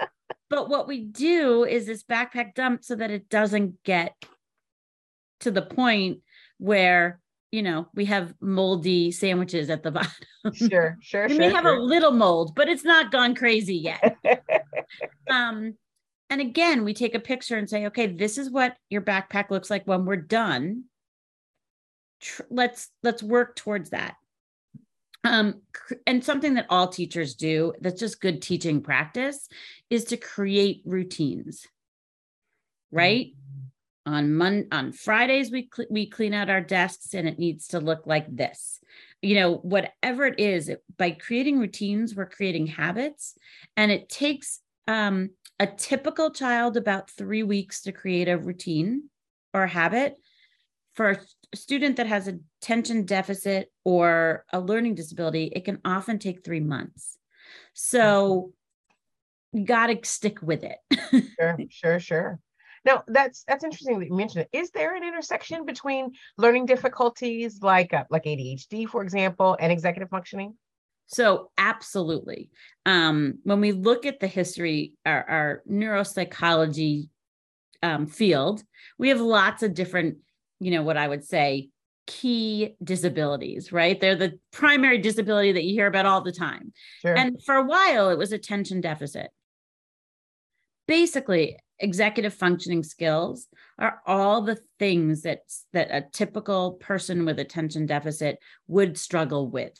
But 0.50 0.68
what 0.68 0.88
we 0.88 1.04
do 1.04 1.64
is 1.64 1.86
this 1.86 2.02
backpack 2.02 2.54
dump 2.54 2.84
so 2.84 2.96
that 2.96 3.12
it 3.12 3.28
doesn't 3.28 3.82
get 3.84 4.14
to 5.40 5.50
the 5.50 5.62
point 5.62 6.18
where 6.58 7.20
you 7.50 7.62
know 7.62 7.88
we 7.94 8.04
have 8.04 8.34
moldy 8.40 9.12
sandwiches 9.12 9.70
at 9.70 9.82
the 9.82 9.90
bottom. 9.92 10.12
Sure, 10.52 10.98
sure. 11.00 11.28
we 11.28 11.34
sure, 11.34 11.38
may 11.38 11.50
have 11.50 11.64
sure. 11.64 11.76
a 11.76 11.80
little 11.80 12.10
mold, 12.10 12.54
but 12.54 12.68
it's 12.68 12.84
not 12.84 13.12
gone 13.12 13.34
crazy 13.34 13.76
yet. 13.76 14.16
um, 15.30 15.74
and 16.28 16.40
again, 16.40 16.84
we 16.84 16.94
take 16.94 17.14
a 17.14 17.20
picture 17.20 17.56
and 17.56 17.68
say, 17.68 17.86
okay, 17.86 18.06
this 18.08 18.36
is 18.36 18.50
what 18.50 18.76
your 18.88 19.02
backpack 19.02 19.50
looks 19.50 19.70
like 19.70 19.86
when 19.86 20.04
we're 20.04 20.16
done. 20.16 20.84
Tr- 22.20 22.42
let's 22.50 22.90
let's 23.02 23.22
work 23.22 23.56
towards 23.56 23.90
that. 23.90 24.16
Um, 25.22 25.60
and 26.06 26.24
something 26.24 26.54
that 26.54 26.66
all 26.70 26.88
teachers 26.88 27.34
do 27.34 27.74
that's 27.80 28.00
just 28.00 28.20
good 28.20 28.40
teaching 28.40 28.80
practice 28.80 29.48
is 29.90 30.04
to 30.06 30.16
create 30.16 30.82
routines. 30.86 31.66
Right? 32.90 33.26
Mm-hmm. 33.26 34.12
On 34.12 34.34
Mon 34.34 34.66
on 34.72 34.92
Fridays 34.92 35.50
we 35.50 35.68
cl- 35.72 35.88
we 35.90 36.08
clean 36.08 36.32
out 36.32 36.48
our 36.48 36.62
desks 36.62 37.12
and 37.12 37.28
it 37.28 37.38
needs 37.38 37.68
to 37.68 37.80
look 37.80 38.06
like 38.06 38.34
this. 38.34 38.80
You 39.20 39.34
know, 39.34 39.56
whatever 39.56 40.24
it 40.24 40.40
is, 40.40 40.70
it, 40.70 40.82
by 40.96 41.10
creating 41.10 41.58
routines, 41.58 42.14
we're 42.14 42.24
creating 42.24 42.68
habits, 42.68 43.36
and 43.76 43.92
it 43.92 44.08
takes 44.08 44.60
um, 44.88 45.30
a 45.58 45.66
typical 45.66 46.30
child 46.30 46.78
about 46.78 47.10
three 47.10 47.42
weeks 47.42 47.82
to 47.82 47.92
create 47.92 48.28
a 48.28 48.38
routine 48.38 49.10
or 49.52 49.64
a 49.64 49.68
habit. 49.68 50.16
For 50.94 51.10
a 51.10 51.56
student 51.56 51.96
that 51.96 52.06
has 52.06 52.28
a 52.28 52.38
attention 52.62 53.04
deficit 53.04 53.72
or 53.84 54.44
a 54.52 54.60
learning 54.60 54.94
disability, 54.94 55.44
it 55.54 55.64
can 55.64 55.78
often 55.84 56.18
take 56.18 56.44
three 56.44 56.60
months. 56.60 57.16
So 57.72 58.52
you 59.52 59.64
got 59.64 59.86
to 59.86 59.98
stick 60.02 60.42
with 60.42 60.62
it. 60.62 60.78
sure, 61.38 61.58
sure, 61.70 62.00
sure. 62.00 62.38
Now 62.84 63.04
that's 63.06 63.44
that's 63.46 63.64
interesting 63.64 63.98
that 63.98 64.06
you 64.06 64.16
mentioned 64.16 64.46
it. 64.50 64.56
Is 64.56 64.70
there 64.70 64.94
an 64.94 65.04
intersection 65.04 65.66
between 65.66 66.12
learning 66.38 66.66
difficulties 66.66 67.60
like 67.62 67.92
uh, 67.92 68.04
like 68.10 68.24
ADHD, 68.24 68.88
for 68.88 69.02
example, 69.02 69.56
and 69.60 69.70
executive 69.70 70.08
functioning? 70.08 70.54
So, 71.06 71.50
absolutely. 71.58 72.50
Um, 72.86 73.40
when 73.42 73.60
we 73.60 73.72
look 73.72 74.06
at 74.06 74.20
the 74.20 74.28
history, 74.28 74.94
our, 75.04 75.28
our 75.28 75.62
neuropsychology 75.68 77.08
um, 77.82 78.06
field, 78.06 78.62
we 78.96 79.08
have 79.08 79.20
lots 79.20 79.64
of 79.64 79.74
different, 79.74 80.18
you 80.60 80.70
know, 80.70 80.82
what 80.82 80.96
I 80.96 81.08
would 81.08 81.24
say 81.24 81.70
key 82.06 82.74
disabilities, 82.82 83.72
right? 83.72 84.00
They're 84.00 84.16
the 84.16 84.38
primary 84.52 84.98
disability 84.98 85.52
that 85.52 85.64
you 85.64 85.74
hear 85.74 85.86
about 85.86 86.06
all 86.06 86.22
the 86.22 86.32
time. 86.32 86.72
Sure. 87.02 87.16
And 87.16 87.42
for 87.44 87.54
a 87.54 87.64
while, 87.64 88.10
it 88.10 88.18
was 88.18 88.32
attention 88.32 88.80
deficit. 88.80 89.30
Basically, 90.86 91.56
executive 91.78 92.34
functioning 92.34 92.82
skills 92.82 93.46
are 93.78 94.00
all 94.06 94.42
the 94.42 94.58
things 94.78 95.22
that 95.22 95.40
that 95.72 95.88
a 95.90 96.06
typical 96.12 96.72
person 96.72 97.24
with 97.24 97.38
attention 97.38 97.86
deficit 97.86 98.38
would 98.66 98.98
struggle 98.98 99.48
with. 99.48 99.78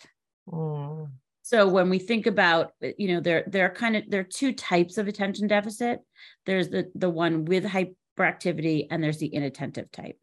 Mm. 0.48 1.10
So 1.42 1.66
when 1.66 1.90
we 1.90 1.98
think 1.98 2.26
about, 2.26 2.72
you 2.96 3.08
know, 3.08 3.20
there 3.20 3.44
there 3.48 3.66
are 3.66 3.74
kind 3.74 3.96
of 3.96 4.04
there 4.08 4.20
are 4.20 4.24
two 4.24 4.52
types 4.52 4.98
of 4.98 5.08
attention 5.08 5.48
deficit. 5.48 5.98
There's 6.46 6.68
the 6.68 6.90
the 6.94 7.10
one 7.10 7.44
with 7.44 7.64
hyperactivity 7.64 8.86
and 8.90 9.02
there's 9.02 9.18
the 9.18 9.34
inattentive 9.34 9.90
type. 9.90 10.18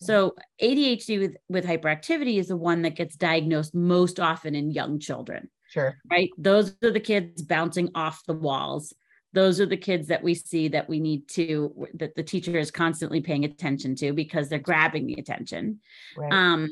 So 0.00 0.34
ADHD 0.60 1.18
with 1.18 1.36
with 1.48 1.64
hyperactivity 1.64 2.38
is 2.38 2.48
the 2.48 2.56
one 2.56 2.82
that 2.82 2.96
gets 2.96 3.16
diagnosed 3.16 3.74
most 3.74 4.20
often 4.20 4.54
in 4.54 4.70
young 4.70 4.98
children. 4.98 5.48
Sure. 5.68 5.96
Right? 6.10 6.30
Those 6.36 6.74
are 6.82 6.90
the 6.90 7.00
kids 7.00 7.42
bouncing 7.42 7.90
off 7.94 8.22
the 8.26 8.34
walls. 8.34 8.92
Those 9.32 9.60
are 9.60 9.66
the 9.66 9.76
kids 9.76 10.08
that 10.08 10.22
we 10.22 10.34
see 10.34 10.68
that 10.68 10.88
we 10.88 11.00
need 11.00 11.28
to 11.30 11.86
that 11.94 12.14
the 12.14 12.22
teacher 12.22 12.58
is 12.58 12.70
constantly 12.70 13.20
paying 13.20 13.44
attention 13.44 13.94
to 13.96 14.12
because 14.12 14.48
they're 14.48 14.58
grabbing 14.58 15.06
the 15.06 15.14
attention. 15.14 15.80
Right. 16.16 16.32
Um, 16.32 16.70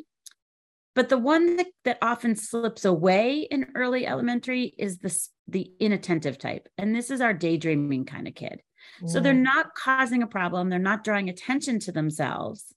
but 0.95 1.09
the 1.09 1.19
one 1.19 1.57
that, 1.57 1.69
that 1.85 1.99
often 2.03 2.35
slips 2.37 2.85
away 2.85 3.47
in 3.51 3.69
early 3.75 4.07
elementary 4.07 4.75
is 4.77 4.99
the, 4.99 5.17
the 5.47 5.73
inattentive 5.79 6.37
type. 6.37 6.69
And 6.77 6.95
this 6.95 7.11
is 7.11 7.21
our 7.21 7.33
daydreaming 7.33 8.07
kind 8.07 8.27
of 8.27 8.35
kid. 8.35 8.61
So 9.07 9.21
they're 9.21 9.33
not 9.33 9.75
causing 9.75 10.23
a 10.23 10.27
problem, 10.27 10.69
they're 10.69 10.79
not 10.79 11.05
drawing 11.05 11.29
attention 11.29 11.79
to 11.81 11.93
themselves. 11.93 12.75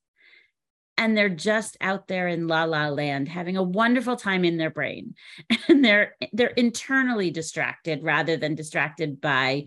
And 0.97 1.17
they're 1.17 1.29
just 1.29 1.75
out 1.81 2.07
there 2.07 2.27
in 2.27 2.47
la 2.47 2.65
la 2.65 2.87
land 2.89 3.27
having 3.27 3.57
a 3.57 3.63
wonderful 3.63 4.15
time 4.15 4.45
in 4.45 4.57
their 4.57 4.69
brain. 4.69 5.15
And 5.67 5.83
they're 5.83 6.15
they're 6.33 6.47
internally 6.49 7.31
distracted 7.31 8.03
rather 8.03 8.37
than 8.37 8.55
distracted 8.55 9.19
by 9.19 9.65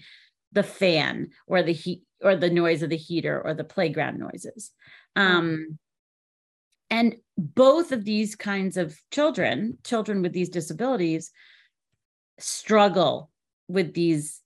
the 0.52 0.62
fan 0.62 1.30
or 1.46 1.62
the 1.62 1.72
heat 1.72 2.02
or 2.22 2.36
the 2.36 2.50
noise 2.50 2.82
of 2.82 2.90
the 2.90 2.96
heater 2.96 3.40
or 3.40 3.54
the 3.54 3.64
playground 3.64 4.18
noises. 4.18 4.72
Um, 5.14 5.78
and 6.90 7.16
both 7.36 7.92
of 7.92 8.04
these 8.04 8.36
kinds 8.36 8.76
of 8.76 8.98
children, 9.10 9.78
children 9.84 10.22
with 10.22 10.32
these 10.32 10.48
disabilities, 10.48 11.30
struggle 12.38 13.30
with 13.68 13.94
these, 13.94 14.40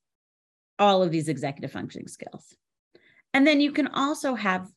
all 0.78 1.02
of 1.02 1.10
these 1.10 1.28
executive 1.28 1.72
functioning 1.72 2.08
skills. 2.08 2.54
And 3.34 3.46
then 3.46 3.60
you 3.60 3.72
can 3.72 3.88
also 3.88 4.34
have 4.34 4.68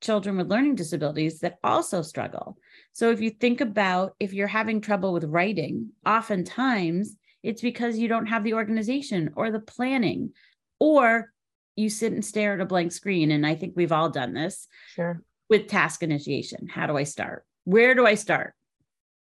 children 0.00 0.36
with 0.36 0.50
learning 0.50 0.74
disabilities 0.74 1.40
that 1.40 1.58
also 1.64 2.02
struggle. 2.02 2.58
So 2.92 3.10
if 3.10 3.20
you 3.20 3.30
think 3.30 3.60
about 3.60 4.14
if 4.20 4.32
you're 4.32 4.46
having 4.46 4.80
trouble 4.80 5.12
with 5.12 5.24
writing, 5.24 5.90
oftentimes 6.04 7.16
it's 7.42 7.62
because 7.62 7.98
you 7.98 8.08
don't 8.08 8.26
have 8.26 8.44
the 8.44 8.54
organization 8.54 9.32
or 9.36 9.50
the 9.50 9.60
planning, 9.60 10.32
or 10.78 11.32
you 11.76 11.88
sit 11.90 12.12
and 12.12 12.24
stare 12.24 12.54
at 12.54 12.60
a 12.60 12.66
blank 12.66 12.92
screen. 12.92 13.30
And 13.30 13.46
I 13.46 13.54
think 13.54 13.74
we've 13.76 13.92
all 13.92 14.10
done 14.10 14.34
this. 14.34 14.66
Sure. 14.94 15.22
With 15.48 15.68
task 15.68 16.02
initiation. 16.02 16.66
How 16.66 16.86
do 16.86 16.96
I 16.96 17.04
start? 17.04 17.44
where 17.66 17.94
do 17.94 18.06
I 18.06 18.14
start? 18.14 18.54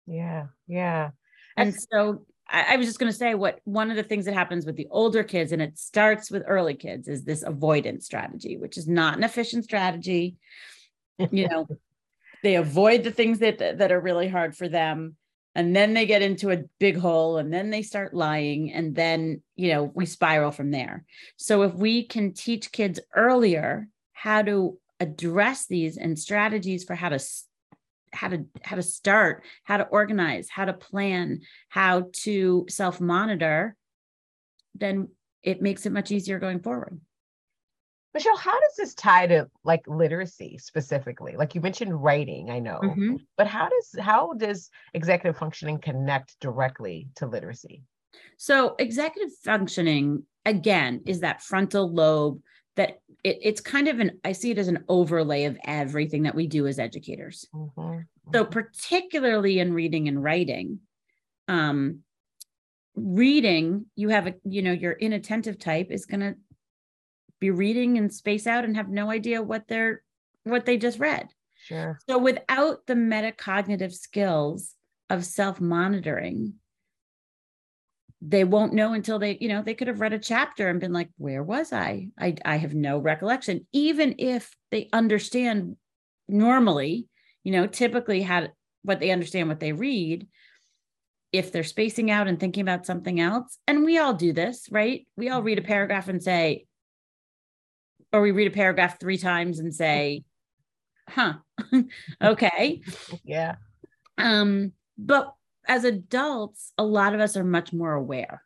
Yeah, 0.06 0.48
yeah. 0.66 1.10
And 1.56 1.74
so 1.74 2.26
I, 2.52 2.74
I 2.74 2.76
was 2.76 2.86
just 2.86 2.98
going 2.98 3.10
to 3.10 3.18
say 3.18 3.34
what 3.34 3.60
one 3.64 3.90
of 3.90 3.96
the 3.96 4.02
things 4.02 4.26
that 4.26 4.34
happens 4.34 4.64
with 4.66 4.76
the 4.76 4.86
older 4.90 5.24
kids, 5.24 5.50
and 5.52 5.60
it 5.60 5.78
starts 5.78 6.30
with 6.30 6.44
early 6.46 6.74
kids, 6.74 7.08
is 7.08 7.24
this 7.24 7.42
avoidance 7.42 8.04
strategy, 8.04 8.56
which 8.56 8.76
is 8.76 8.86
not 8.86 9.16
an 9.16 9.24
efficient 9.24 9.64
strategy. 9.64 10.36
You 11.18 11.48
know, 11.48 11.66
they 12.42 12.56
avoid 12.56 13.02
the 13.02 13.10
things 13.10 13.38
that 13.40 13.58
that 13.58 13.90
are 13.90 14.00
really 14.00 14.28
hard 14.28 14.56
for 14.56 14.68
them 14.68 15.16
and 15.54 15.76
then 15.76 15.92
they 15.94 16.06
get 16.06 16.22
into 16.22 16.50
a 16.50 16.64
big 16.78 16.96
hole 16.96 17.36
and 17.38 17.52
then 17.52 17.70
they 17.70 17.82
start 17.82 18.14
lying 18.14 18.72
and 18.72 18.94
then 18.94 19.42
you 19.56 19.72
know 19.72 19.90
we 19.94 20.06
spiral 20.06 20.50
from 20.50 20.70
there 20.70 21.04
so 21.36 21.62
if 21.62 21.74
we 21.74 22.04
can 22.04 22.32
teach 22.32 22.72
kids 22.72 23.00
earlier 23.14 23.88
how 24.12 24.42
to 24.42 24.78
address 25.00 25.66
these 25.66 25.96
and 25.96 26.18
strategies 26.18 26.84
for 26.84 26.94
how 26.94 27.08
to 27.08 27.18
how 28.12 28.28
to 28.28 28.44
how 28.62 28.76
to 28.76 28.82
start 28.82 29.42
how 29.64 29.76
to 29.76 29.84
organize 29.84 30.48
how 30.48 30.64
to 30.64 30.72
plan 30.72 31.40
how 31.68 32.08
to 32.12 32.66
self 32.68 33.00
monitor 33.00 33.76
then 34.74 35.08
it 35.42 35.60
makes 35.60 35.86
it 35.86 35.92
much 35.92 36.10
easier 36.10 36.38
going 36.38 36.60
forward. 36.60 37.00
Michelle 38.14 38.36
how 38.36 38.60
does 38.60 38.76
this 38.76 38.94
tie 38.94 39.26
to 39.26 39.48
like 39.64 39.82
literacy 39.86 40.58
specifically? 40.58 41.34
Like 41.36 41.54
you 41.54 41.60
mentioned 41.60 42.02
writing 42.02 42.50
i 42.50 42.58
know 42.58 42.80
mm-hmm. 42.82 43.16
but 43.36 43.46
how 43.46 43.68
does 43.68 44.00
how 44.00 44.34
does 44.34 44.70
executive 44.92 45.38
functioning 45.38 45.78
connect 45.78 46.38
directly 46.40 47.08
to 47.16 47.26
literacy? 47.26 47.82
So 48.36 48.74
executive 48.78 49.32
functioning 49.44 50.24
again 50.44 51.02
is 51.06 51.20
that 51.20 51.42
frontal 51.42 51.92
lobe 51.92 52.40
that 52.76 52.98
it, 53.24 53.38
it's 53.42 53.60
kind 53.60 53.88
of 53.88 54.00
an 54.00 54.18
i 54.24 54.32
see 54.32 54.50
it 54.50 54.58
as 54.58 54.68
an 54.68 54.84
overlay 54.88 55.44
of 55.44 55.58
everything 55.64 56.24
that 56.24 56.34
we 56.34 56.46
do 56.46 56.66
as 56.66 56.78
educators 56.78 57.46
mm-hmm. 57.54 57.80
Mm-hmm. 57.80 58.30
so 58.34 58.44
particularly 58.44 59.58
in 59.58 59.72
reading 59.72 60.08
and 60.08 60.22
writing 60.22 60.80
um 61.48 62.00
reading 62.94 63.86
you 63.96 64.10
have 64.10 64.26
a 64.26 64.34
you 64.44 64.62
know 64.62 64.72
your 64.72 64.92
inattentive 64.92 65.58
type 65.58 65.90
is 65.90 66.06
going 66.06 66.20
to 66.20 66.34
be 67.40 67.50
reading 67.50 67.98
and 67.98 68.12
space 68.12 68.46
out 68.46 68.64
and 68.64 68.76
have 68.76 68.88
no 68.88 69.10
idea 69.10 69.42
what 69.42 69.66
they're 69.66 70.02
what 70.44 70.66
they 70.66 70.76
just 70.76 70.98
read 70.98 71.28
sure 71.56 71.98
so 72.08 72.18
without 72.18 72.86
the 72.86 72.94
metacognitive 72.94 73.92
skills 73.92 74.74
of 75.10 75.24
self 75.24 75.60
monitoring 75.60 76.54
they 78.24 78.44
won't 78.44 78.72
know 78.72 78.92
until 78.92 79.18
they 79.18 79.36
you 79.40 79.48
know 79.48 79.62
they 79.62 79.74
could 79.74 79.88
have 79.88 80.00
read 80.00 80.12
a 80.12 80.18
chapter 80.18 80.68
and 80.68 80.80
been 80.80 80.92
like 80.92 81.10
where 81.18 81.42
was 81.42 81.72
i? 81.72 82.06
I, 82.18 82.36
I 82.44 82.56
have 82.56 82.74
no 82.74 82.98
recollection. 82.98 83.66
Even 83.72 84.14
if 84.18 84.54
they 84.70 84.88
understand 84.92 85.76
normally 86.28 87.08
you 87.42 87.52
know 87.52 87.66
typically 87.66 88.22
how 88.22 88.46
what 88.82 89.00
they 89.00 89.10
understand 89.10 89.48
what 89.48 89.60
they 89.60 89.72
read 89.72 90.28
if 91.32 91.50
they're 91.50 91.64
spacing 91.64 92.10
out 92.10 92.28
and 92.28 92.38
thinking 92.38 92.62
about 92.62 92.86
something 92.86 93.18
else 93.18 93.58
and 93.66 93.84
we 93.84 93.98
all 93.98 94.14
do 94.14 94.32
this 94.32 94.68
right? 94.70 95.06
We 95.16 95.28
all 95.28 95.42
read 95.42 95.58
a 95.58 95.62
paragraph 95.62 96.08
and 96.08 96.22
say 96.22 96.66
or 98.12 98.20
we 98.20 98.30
read 98.30 98.46
a 98.46 98.54
paragraph 98.54 99.00
three 99.00 99.18
times 99.18 99.58
and 99.58 99.74
say 99.74 100.22
huh 101.08 101.34
okay. 102.22 102.82
Yeah. 103.24 103.56
Um 104.16 104.72
but 104.96 105.34
as 105.66 105.84
adults, 105.84 106.72
a 106.76 106.84
lot 106.84 107.14
of 107.14 107.20
us 107.20 107.36
are 107.36 107.44
much 107.44 107.72
more 107.72 107.92
aware. 107.92 108.42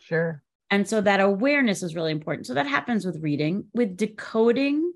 Sure. 0.00 0.42
And 0.70 0.88
so 0.88 1.00
that 1.00 1.20
awareness 1.20 1.82
is 1.82 1.94
really 1.94 2.12
important. 2.12 2.46
So 2.46 2.54
that 2.54 2.66
happens 2.66 3.04
with 3.04 3.22
reading. 3.22 3.66
With 3.74 3.96
decoding, 3.96 4.92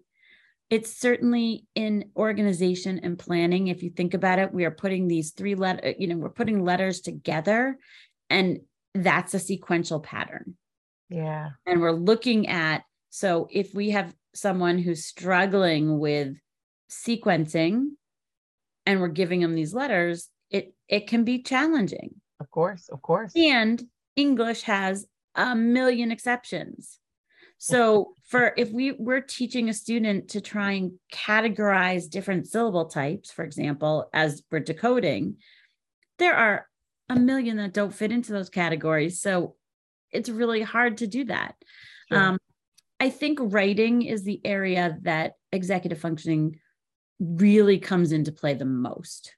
it's 0.70 0.96
certainly 0.96 1.66
in 1.74 2.10
organization 2.16 3.00
and 3.02 3.18
planning. 3.18 3.68
If 3.68 3.82
you 3.82 3.90
think 3.90 4.14
about 4.14 4.38
it, 4.38 4.54
we 4.54 4.64
are 4.64 4.70
putting 4.70 5.08
these 5.08 5.32
three 5.32 5.54
letter, 5.54 5.88
uh, 5.88 5.92
you 5.98 6.06
know, 6.06 6.16
we're 6.16 6.30
putting 6.30 6.64
letters 6.64 7.00
together 7.00 7.78
and 8.30 8.60
that's 8.94 9.34
a 9.34 9.38
sequential 9.38 10.00
pattern. 10.00 10.56
Yeah. 11.10 11.50
And 11.66 11.80
we're 11.80 11.92
looking 11.92 12.48
at 12.48 12.82
So 13.10 13.46
if 13.48 13.72
we 13.74 13.90
have 13.90 14.12
someone 14.34 14.78
who's 14.78 15.04
struggling 15.04 16.00
with 16.00 16.34
sequencing 16.90 17.90
and 18.86 19.00
we're 19.00 19.08
giving 19.08 19.40
them 19.40 19.54
these 19.54 19.72
letters, 19.72 20.28
it 20.54 20.74
it 20.88 21.06
can 21.08 21.24
be 21.24 21.42
challenging. 21.42 22.14
Of 22.40 22.50
course, 22.50 22.88
of 22.88 23.02
course. 23.02 23.32
And 23.34 23.82
English 24.14 24.62
has 24.62 25.06
a 25.34 25.56
million 25.56 26.12
exceptions. 26.12 27.00
So 27.58 28.14
for 28.28 28.54
if 28.56 28.70
we 28.70 28.92
we're 28.92 29.20
teaching 29.20 29.68
a 29.68 29.74
student 29.74 30.28
to 30.30 30.40
try 30.40 30.72
and 30.72 30.92
categorize 31.12 32.08
different 32.08 32.46
syllable 32.46 32.86
types, 32.86 33.32
for 33.32 33.44
example, 33.44 34.08
as 34.12 34.42
we're 34.50 34.60
decoding, 34.60 35.36
there 36.18 36.36
are 36.36 36.68
a 37.08 37.16
million 37.16 37.56
that 37.56 37.74
don't 37.74 37.94
fit 37.94 38.12
into 38.12 38.32
those 38.32 38.48
categories. 38.48 39.20
So 39.20 39.56
it's 40.12 40.28
really 40.28 40.62
hard 40.62 40.98
to 40.98 41.08
do 41.08 41.24
that. 41.24 41.56
Sure. 42.08 42.22
Um, 42.22 42.38
I 43.00 43.10
think 43.10 43.38
writing 43.42 44.02
is 44.02 44.22
the 44.22 44.40
area 44.44 44.96
that 45.02 45.32
executive 45.50 45.98
functioning 45.98 46.60
really 47.18 47.78
comes 47.80 48.12
into 48.12 48.30
play 48.30 48.54
the 48.54 48.64
most 48.64 49.34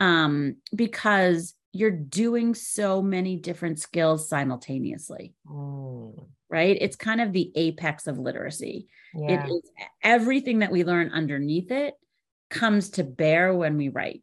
um, 0.00 0.56
because 0.74 1.54
you're 1.72 1.90
doing 1.90 2.54
so 2.54 3.00
many 3.00 3.36
different 3.36 3.78
skills 3.78 4.28
simultaneously. 4.28 5.34
Mm. 5.46 6.26
Right? 6.48 6.76
It's 6.80 6.96
kind 6.96 7.20
of 7.20 7.32
the 7.32 7.52
apex 7.54 8.08
of 8.08 8.18
literacy. 8.18 8.88
Yeah. 9.14 9.46
It 9.46 9.50
is 9.50 9.62
everything 10.02 10.60
that 10.60 10.72
we 10.72 10.82
learn 10.82 11.12
underneath 11.12 11.70
it 11.70 11.94
comes 12.48 12.90
to 12.90 13.04
bear 13.04 13.54
when 13.54 13.76
we 13.76 13.88
write. 13.88 14.22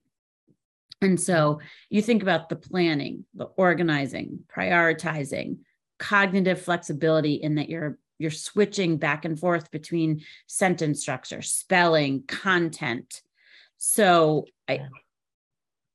And 1.01 1.19
so 1.19 1.61
you 1.89 2.01
think 2.01 2.21
about 2.21 2.49
the 2.49 2.55
planning, 2.55 3.25
the 3.33 3.45
organizing, 3.45 4.39
prioritizing, 4.53 5.59
cognitive 5.99 6.61
flexibility 6.61 7.35
in 7.35 7.55
that 7.55 7.69
you're 7.69 7.97
you're 8.19 8.31
switching 8.31 8.97
back 8.97 9.25
and 9.25 9.39
forth 9.39 9.69
between 9.69 10.23
sentence 10.47 10.99
structure, 11.01 11.43
spelling, 11.43 12.23
content. 12.27 13.21
So 13.77 14.45
I 14.67 14.87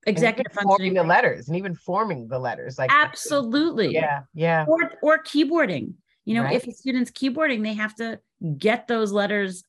executive 0.07 0.53
functioning 0.53 0.95
the 0.95 1.03
letters 1.03 1.49
and 1.49 1.57
even 1.57 1.75
forming 1.75 2.29
the 2.29 2.39
letters 2.39 2.79
like 2.79 2.91
absolutely. 2.93 3.93
Yeah 3.93 4.23
yeah. 4.35 4.65
Or 4.69 4.93
or 5.03 5.23
keyboarding. 5.23 5.95
You 6.25 6.35
know 6.35 6.43
right. 6.43 6.57
if 6.57 6.67
a 6.67 6.73
student's 6.73 7.11
keyboarding 7.11 7.63
they 7.63 7.75
have 7.75 7.95
to 7.97 8.21
get 8.59 8.89
those 8.89 9.13
letters 9.13 9.65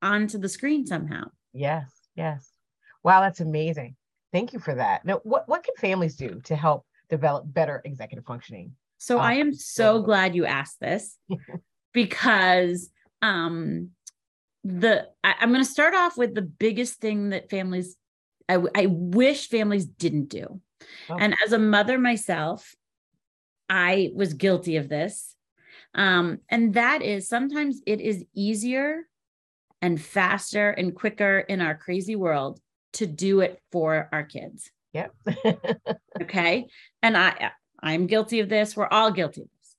onto 0.00 0.38
the 0.38 0.48
screen 0.48 0.86
somehow. 0.86 1.24
Yes 1.52 1.90
yes. 2.14 2.50
Wow 3.02 3.20
that's 3.20 3.40
amazing. 3.40 3.96
Thank 4.32 4.52
you 4.52 4.60
for 4.60 4.74
that. 4.74 5.04
Now 5.04 5.20
what, 5.24 5.48
what 5.48 5.64
can 5.64 5.74
families 5.76 6.16
do 6.16 6.40
to 6.44 6.56
help 6.56 6.86
develop 7.08 7.44
better 7.46 7.82
executive 7.84 8.24
functioning? 8.24 8.72
So 8.98 9.18
um, 9.18 9.24
i 9.24 9.34
am 9.34 9.52
so 9.52 10.00
glad 10.00 10.34
you 10.36 10.46
asked 10.46 10.78
this 10.80 11.18
because 11.92 12.90
um 13.20 13.90
the 14.64 15.08
I, 15.24 15.34
i'm 15.40 15.50
going 15.50 15.64
to 15.64 15.68
start 15.68 15.94
off 15.94 16.16
with 16.16 16.34
the 16.36 16.42
biggest 16.42 17.00
thing 17.00 17.30
that 17.30 17.50
families 17.50 17.96
I, 18.48 18.58
I 18.74 18.86
wish 18.86 19.48
families 19.48 19.86
didn't 19.86 20.28
do. 20.28 20.60
Oh. 21.08 21.16
and 21.16 21.34
as 21.44 21.52
a 21.52 21.60
mother 21.60 21.96
myself 21.96 22.74
i 23.70 24.10
was 24.14 24.34
guilty 24.34 24.76
of 24.76 24.88
this. 24.88 25.36
Um 25.94 26.38
and 26.48 26.74
that 26.74 27.02
is 27.02 27.28
sometimes 27.28 27.80
it 27.86 28.00
is 28.00 28.24
easier 28.34 29.06
and 29.80 30.00
faster 30.00 30.70
and 30.70 30.94
quicker 30.94 31.38
in 31.38 31.60
our 31.60 31.76
crazy 31.76 32.16
world 32.16 32.60
to 32.94 33.06
do 33.06 33.40
it 33.40 33.60
for 33.70 34.08
our 34.12 34.24
kids. 34.24 34.70
Yep. 34.92 35.14
Okay? 36.22 36.66
And 37.02 37.16
i 37.16 37.52
i'm 37.80 38.06
guilty 38.06 38.40
of 38.40 38.48
this. 38.48 38.76
We're 38.76 38.88
all 38.88 39.10
guilty 39.12 39.42
of 39.42 39.48
this. 39.48 39.76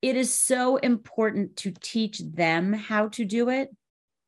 it 0.00 0.16
is 0.16 0.32
so 0.34 0.76
important 0.76 1.56
to 1.56 1.72
teach 1.72 2.18
them 2.18 2.72
how 2.72 3.08
to 3.08 3.24
do 3.24 3.48
it 3.50 3.68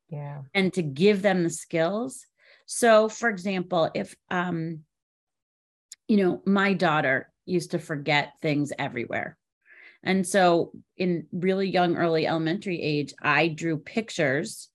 yeah. 0.09 0.41
and 0.53 0.71
to 0.73 0.83
give 0.83 1.21
them 1.21 1.43
the 1.43 1.49
skills 1.49 2.25
so 2.65 3.09
for 3.09 3.29
example 3.29 3.89
if 3.93 4.15
um 4.31 4.79
you 6.07 6.17
know 6.17 6.41
my 6.45 6.73
daughter 6.73 7.31
used 7.45 7.71
to 7.71 7.79
forget 7.79 8.33
things 8.41 8.71
everywhere 8.77 9.37
and 10.03 10.25
so 10.25 10.71
in 10.97 11.25
really 11.31 11.69
young 11.69 11.95
early 11.95 12.27
elementary 12.27 12.81
age 12.81 13.13
i 13.21 13.47
drew 13.47 13.77
pictures 13.77 14.69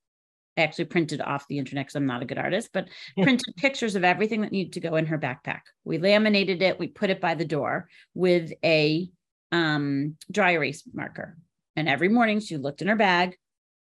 I 0.57 0.63
actually 0.63 0.87
printed 0.87 1.21
off 1.21 1.47
the 1.49 1.59
internet 1.59 1.87
because 1.87 1.97
I'm 1.97 2.07
not 2.07 2.23
a 2.23 2.27
good 2.27 2.39
artist, 2.39 2.71
but 2.73 2.89
printed 3.23 3.57
pictures 3.57 3.95
of 3.95 4.05
everything 4.05 4.43
that 4.43 4.53
needed 4.53 4.75
to 4.75 4.81
go 4.81 4.97
in 4.97 5.07
her 5.07 5.19
backpack. 5.19 5.61
We 5.85 5.99
laminated 5.99 6.61
it, 6.61 6.79
we 6.79 6.89
put 6.89 7.09
it 7.09 7.21
by 7.21 7.35
the 7.35 7.45
door 7.45 7.89
with 8.15 8.53
a 8.65 9.09
um, 9.53 10.17
dry 10.31 10.53
erase 10.53 10.83
marker. 10.93 11.37
And 11.77 11.89
every 11.89 12.09
morning 12.09 12.41
she 12.41 12.57
looked 12.57 12.83
in 12.83 12.89
her 12.89 12.97
bag 12.97 13.37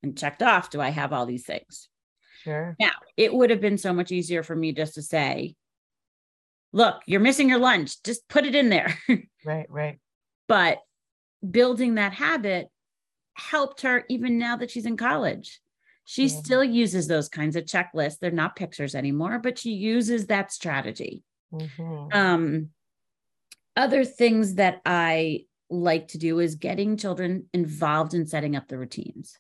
and 0.03 0.17
checked 0.17 0.43
off, 0.43 0.71
do 0.71 0.81
I 0.81 0.91
have 0.91 1.13
all 1.13 1.27
these 1.27 1.45
things? 1.45 1.89
Sure. 2.43 2.77
Now, 2.81 2.93
it 3.17 3.33
would 3.33 3.51
have 3.51 3.61
been 3.61 3.79
so 3.79 3.93
much 3.93 4.13
easier 4.13 4.43
for 4.43 4.57
me 4.57 4.73
just 4.73 4.95
to 4.95 5.03
say, 5.03 5.55
look, 6.73 7.03
you're 7.07 7.21
missing 7.21 7.49
your 7.49 7.59
lunch, 7.59 8.03
just 8.03 8.29
put 8.29 8.45
it 8.45 8.55
in 8.55 8.69
there. 8.69 8.99
right, 9.45 9.67
right. 9.69 9.99
But 10.49 10.79
building 11.49 11.95
that 11.95 12.13
habit 12.13 12.69
helped 13.35 13.83
her 13.83 14.05
even 14.09 14.39
now 14.39 14.57
that 14.57 14.71
she's 14.71 14.87
in 14.87 14.97
college. 14.97 15.61
She 16.05 16.25
yeah. 16.25 16.37
still 16.37 16.65
uses 16.65 17.07
those 17.07 17.29
kinds 17.29 17.57
of 17.57 17.65
checklists. 17.65 18.19
They're 18.19 18.31
not 18.31 18.57
pictures 18.57 18.95
anymore, 18.95 19.39
but 19.39 19.59
she 19.59 19.71
uses 19.73 20.27
that 20.27 20.53
strategy. 20.53 21.23
Mm-hmm. 21.53 22.17
Um, 22.17 22.69
other 23.77 24.05
things 24.05 24.55
that 24.55 24.81
I 24.85 25.45
like 25.71 26.09
to 26.09 26.19
do 26.19 26.41
is 26.41 26.57
getting 26.57 26.97
children 26.97 27.47
involved 27.53 28.15
in 28.15 28.27
setting 28.27 28.55
up 28.55 28.69
the 28.69 28.79
routines. 28.79 29.39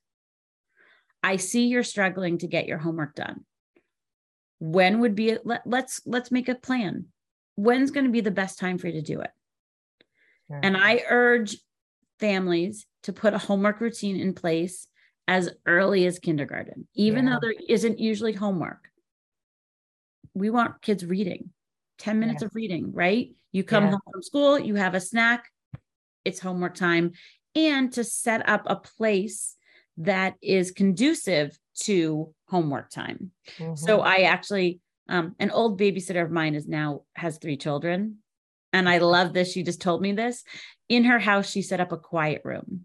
I 1.22 1.36
see 1.36 1.66
you're 1.66 1.82
struggling 1.82 2.38
to 2.38 2.46
get 2.46 2.66
your 2.66 2.78
homework 2.78 3.14
done. 3.14 3.44
When 4.64 5.00
would 5.00 5.14
be 5.14 5.36
let, 5.44 5.60
let's 5.66 6.00
let's 6.06 6.30
make 6.30 6.48
a 6.48 6.54
plan. 6.54 7.04
When's 7.54 7.90
going 7.90 8.06
to 8.06 8.10
be 8.10 8.22
the 8.22 8.30
best 8.30 8.58
time 8.58 8.78
for 8.78 8.86
you 8.86 8.94
to 8.94 9.02
do 9.02 9.20
it? 9.20 9.30
Sure. 10.48 10.60
And 10.62 10.74
I 10.74 11.02
urge 11.06 11.58
families 12.18 12.86
to 13.02 13.12
put 13.12 13.34
a 13.34 13.38
homework 13.38 13.82
routine 13.82 14.18
in 14.18 14.32
place 14.32 14.86
as 15.28 15.50
early 15.66 16.06
as 16.06 16.18
kindergarten, 16.18 16.88
even 16.94 17.26
yeah. 17.26 17.34
though 17.34 17.40
there 17.42 17.54
isn't 17.68 17.98
usually 17.98 18.32
homework. 18.32 18.88
We 20.32 20.48
want 20.48 20.80
kids 20.80 21.04
reading 21.04 21.50
10 21.98 22.18
minutes 22.18 22.40
yeah. 22.40 22.46
of 22.46 22.54
reading, 22.54 22.90
right? 22.94 23.34
You 23.52 23.64
come 23.64 23.84
yeah. 23.84 23.90
home 23.90 24.00
from 24.10 24.22
school, 24.22 24.58
you 24.58 24.76
have 24.76 24.94
a 24.94 25.00
snack, 25.00 25.50
it's 26.24 26.40
homework 26.40 26.74
time. 26.74 27.12
And 27.54 27.92
to 27.92 28.02
set 28.02 28.48
up 28.48 28.62
a 28.64 28.76
place 28.76 29.56
that 29.98 30.34
is 30.42 30.70
conducive 30.70 31.58
to 31.82 32.32
homework 32.48 32.90
time. 32.90 33.30
Mm-hmm. 33.58 33.76
So 33.76 34.00
I 34.00 34.22
actually, 34.22 34.80
um, 35.08 35.34
an 35.38 35.50
old 35.50 35.80
babysitter 35.80 36.24
of 36.24 36.30
mine 36.30 36.54
is 36.54 36.66
now 36.66 37.02
has 37.14 37.38
three 37.38 37.56
children. 37.56 38.18
And 38.72 38.88
I 38.88 38.98
love 38.98 39.32
this. 39.32 39.52
She 39.52 39.62
just 39.62 39.80
told 39.80 40.02
me 40.02 40.12
this. 40.12 40.42
In 40.88 41.04
her 41.04 41.18
house, 41.18 41.48
she 41.48 41.62
set 41.62 41.80
up 41.80 41.92
a 41.92 41.96
quiet 41.96 42.42
room. 42.44 42.82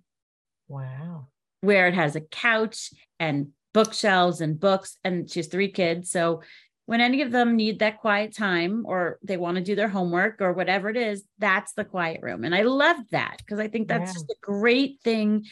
Wow. 0.68 1.28
Where 1.62 1.88
it 1.88 1.96
has 1.96 2.16
a 2.16 2.22
couch 2.22 2.92
and 3.20 3.50
bookshelves 3.74 4.42
and 4.42 4.60
books. 4.60 4.98
And 5.04 5.30
she 5.30 5.40
has 5.40 5.48
three 5.48 5.72
kids. 5.72 6.12
So 6.12 6.42
when 6.86 7.02
any 7.02 7.22
of 7.22 7.32
them 7.32 7.56
need 7.56 7.80
that 7.80 8.00
quiet 8.02 8.36
time 8.36 8.84
or 8.86 9.20
they 9.24 9.38
want 9.38 9.58
to 9.58 9.64
do 9.64 9.76
their 9.76 9.90
homework 9.90 10.42
or 10.42 10.54
whatever 10.54 10.90
it 10.90 10.98
is, 10.98 11.24
that's 11.38 11.74
the 11.74 11.86
quiet 11.86 12.22
room. 12.22 12.44
And 12.44 12.56
I 12.56 12.64
love 12.64 12.98
that 13.12 13.38
because 13.38 13.60
I 13.60 13.68
think 13.68 13.88
that's 13.88 14.10
yeah. 14.10 14.14
just 14.14 14.32
a 14.32 14.36
great 14.42 15.00
thing 15.04 15.46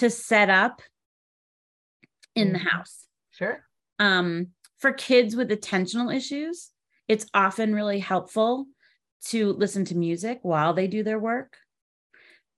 to 0.00 0.10
set 0.10 0.50
up 0.50 0.82
in 2.34 2.48
mm 2.48 2.52
the 2.52 2.58
mm-hmm. 2.58 2.68
house. 2.68 3.06
Sure. 3.32 3.64
Um, 3.98 4.48
for 4.78 4.92
kids 4.92 5.36
with 5.36 5.50
attentional 5.50 6.14
issues, 6.14 6.70
it's 7.06 7.26
often 7.34 7.74
really 7.74 7.98
helpful 7.98 8.66
to 9.26 9.52
listen 9.52 9.84
to 9.86 9.96
music 9.96 10.38
while 10.42 10.72
they 10.72 10.86
do 10.86 11.02
their 11.02 11.18
work 11.18 11.56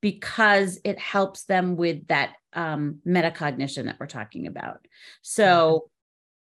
because 0.01 0.79
it 0.85 0.99
helps 0.99 1.45
them 1.45 1.77
with 1.77 2.07
that 2.09 2.35
um, 2.53 2.99
metacognition 3.07 3.85
that 3.87 3.97
we're 3.99 4.07
talking 4.07 4.47
about. 4.47 4.87
So, 5.23 5.89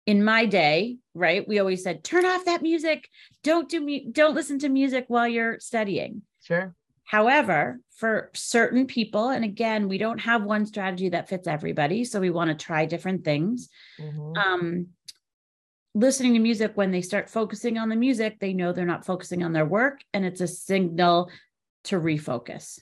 in 0.05 0.23
my 0.23 0.47
day, 0.47 0.99
right, 1.15 1.47
we 1.49 1.59
always 1.59 1.83
said, 1.83 2.05
turn 2.05 2.25
off 2.25 2.45
that 2.45 2.63
music. 2.63 3.09
Don't 3.43 3.69
do 3.69 3.81
mu- 3.81 4.13
don't 4.13 4.37
listen 4.37 4.61
to 4.61 4.69
music 4.69 5.07
while 5.09 5.27
you're 5.27 5.59
studying. 5.59 6.23
Sure. 6.43 6.77
However, 7.07 7.79
for 7.95 8.31
certain 8.35 8.87
people, 8.87 9.29
and 9.29 9.45
again, 9.45 9.89
we 9.89 9.97
don't 9.97 10.19
have 10.19 10.43
one 10.43 10.67
strategy 10.67 11.09
that 11.11 11.29
fits 11.29 11.47
everybody, 11.47 12.05
so 12.05 12.21
we 12.21 12.31
want 12.31 12.51
to 12.51 12.65
try 12.65 12.85
different 12.85 13.25
things. 13.25 13.69
Mm-hmm. 14.01 14.37
Um, 14.37 14.87
listening 15.95 16.35
to 16.35 16.41
music 16.41 16.73
when 16.75 16.91
they 16.91 17.03
start 17.03 17.31
focusing 17.31 17.79
on 17.79 17.89
the 17.89 17.97
music, 17.97 18.41
they 18.41 18.53
know 18.53 18.73
they're 18.73 18.85
not 18.85 19.07
focusing 19.07 19.45
on 19.45 19.53
their 19.53 19.65
work, 19.65 20.01
and 20.13 20.27
it's 20.27 20.41
a 20.41 20.49
signal 20.49 21.31
to 21.85 22.01
refocus. 22.01 22.81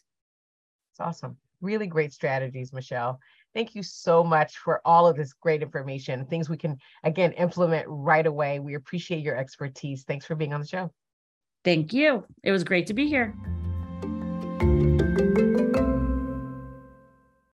It's 0.92 1.00
awesome. 1.00 1.36
Really 1.60 1.86
great 1.86 2.14
strategies, 2.14 2.72
Michelle. 2.72 3.20
Thank 3.52 3.74
you 3.74 3.82
so 3.82 4.24
much 4.24 4.56
for 4.56 4.80
all 4.86 5.06
of 5.06 5.16
this 5.16 5.34
great 5.34 5.62
information, 5.62 6.24
things 6.24 6.48
we 6.48 6.56
can, 6.56 6.78
again, 7.04 7.32
implement 7.32 7.84
right 7.88 8.26
away. 8.26 8.58
We 8.58 8.74
appreciate 8.74 9.22
your 9.22 9.36
expertise. 9.36 10.04
Thanks 10.04 10.24
for 10.24 10.34
being 10.34 10.54
on 10.54 10.60
the 10.60 10.66
show. 10.66 10.90
Thank 11.62 11.92
you. 11.92 12.24
It 12.42 12.52
was 12.52 12.64
great 12.64 12.86
to 12.86 12.94
be 12.94 13.06
here. 13.06 13.34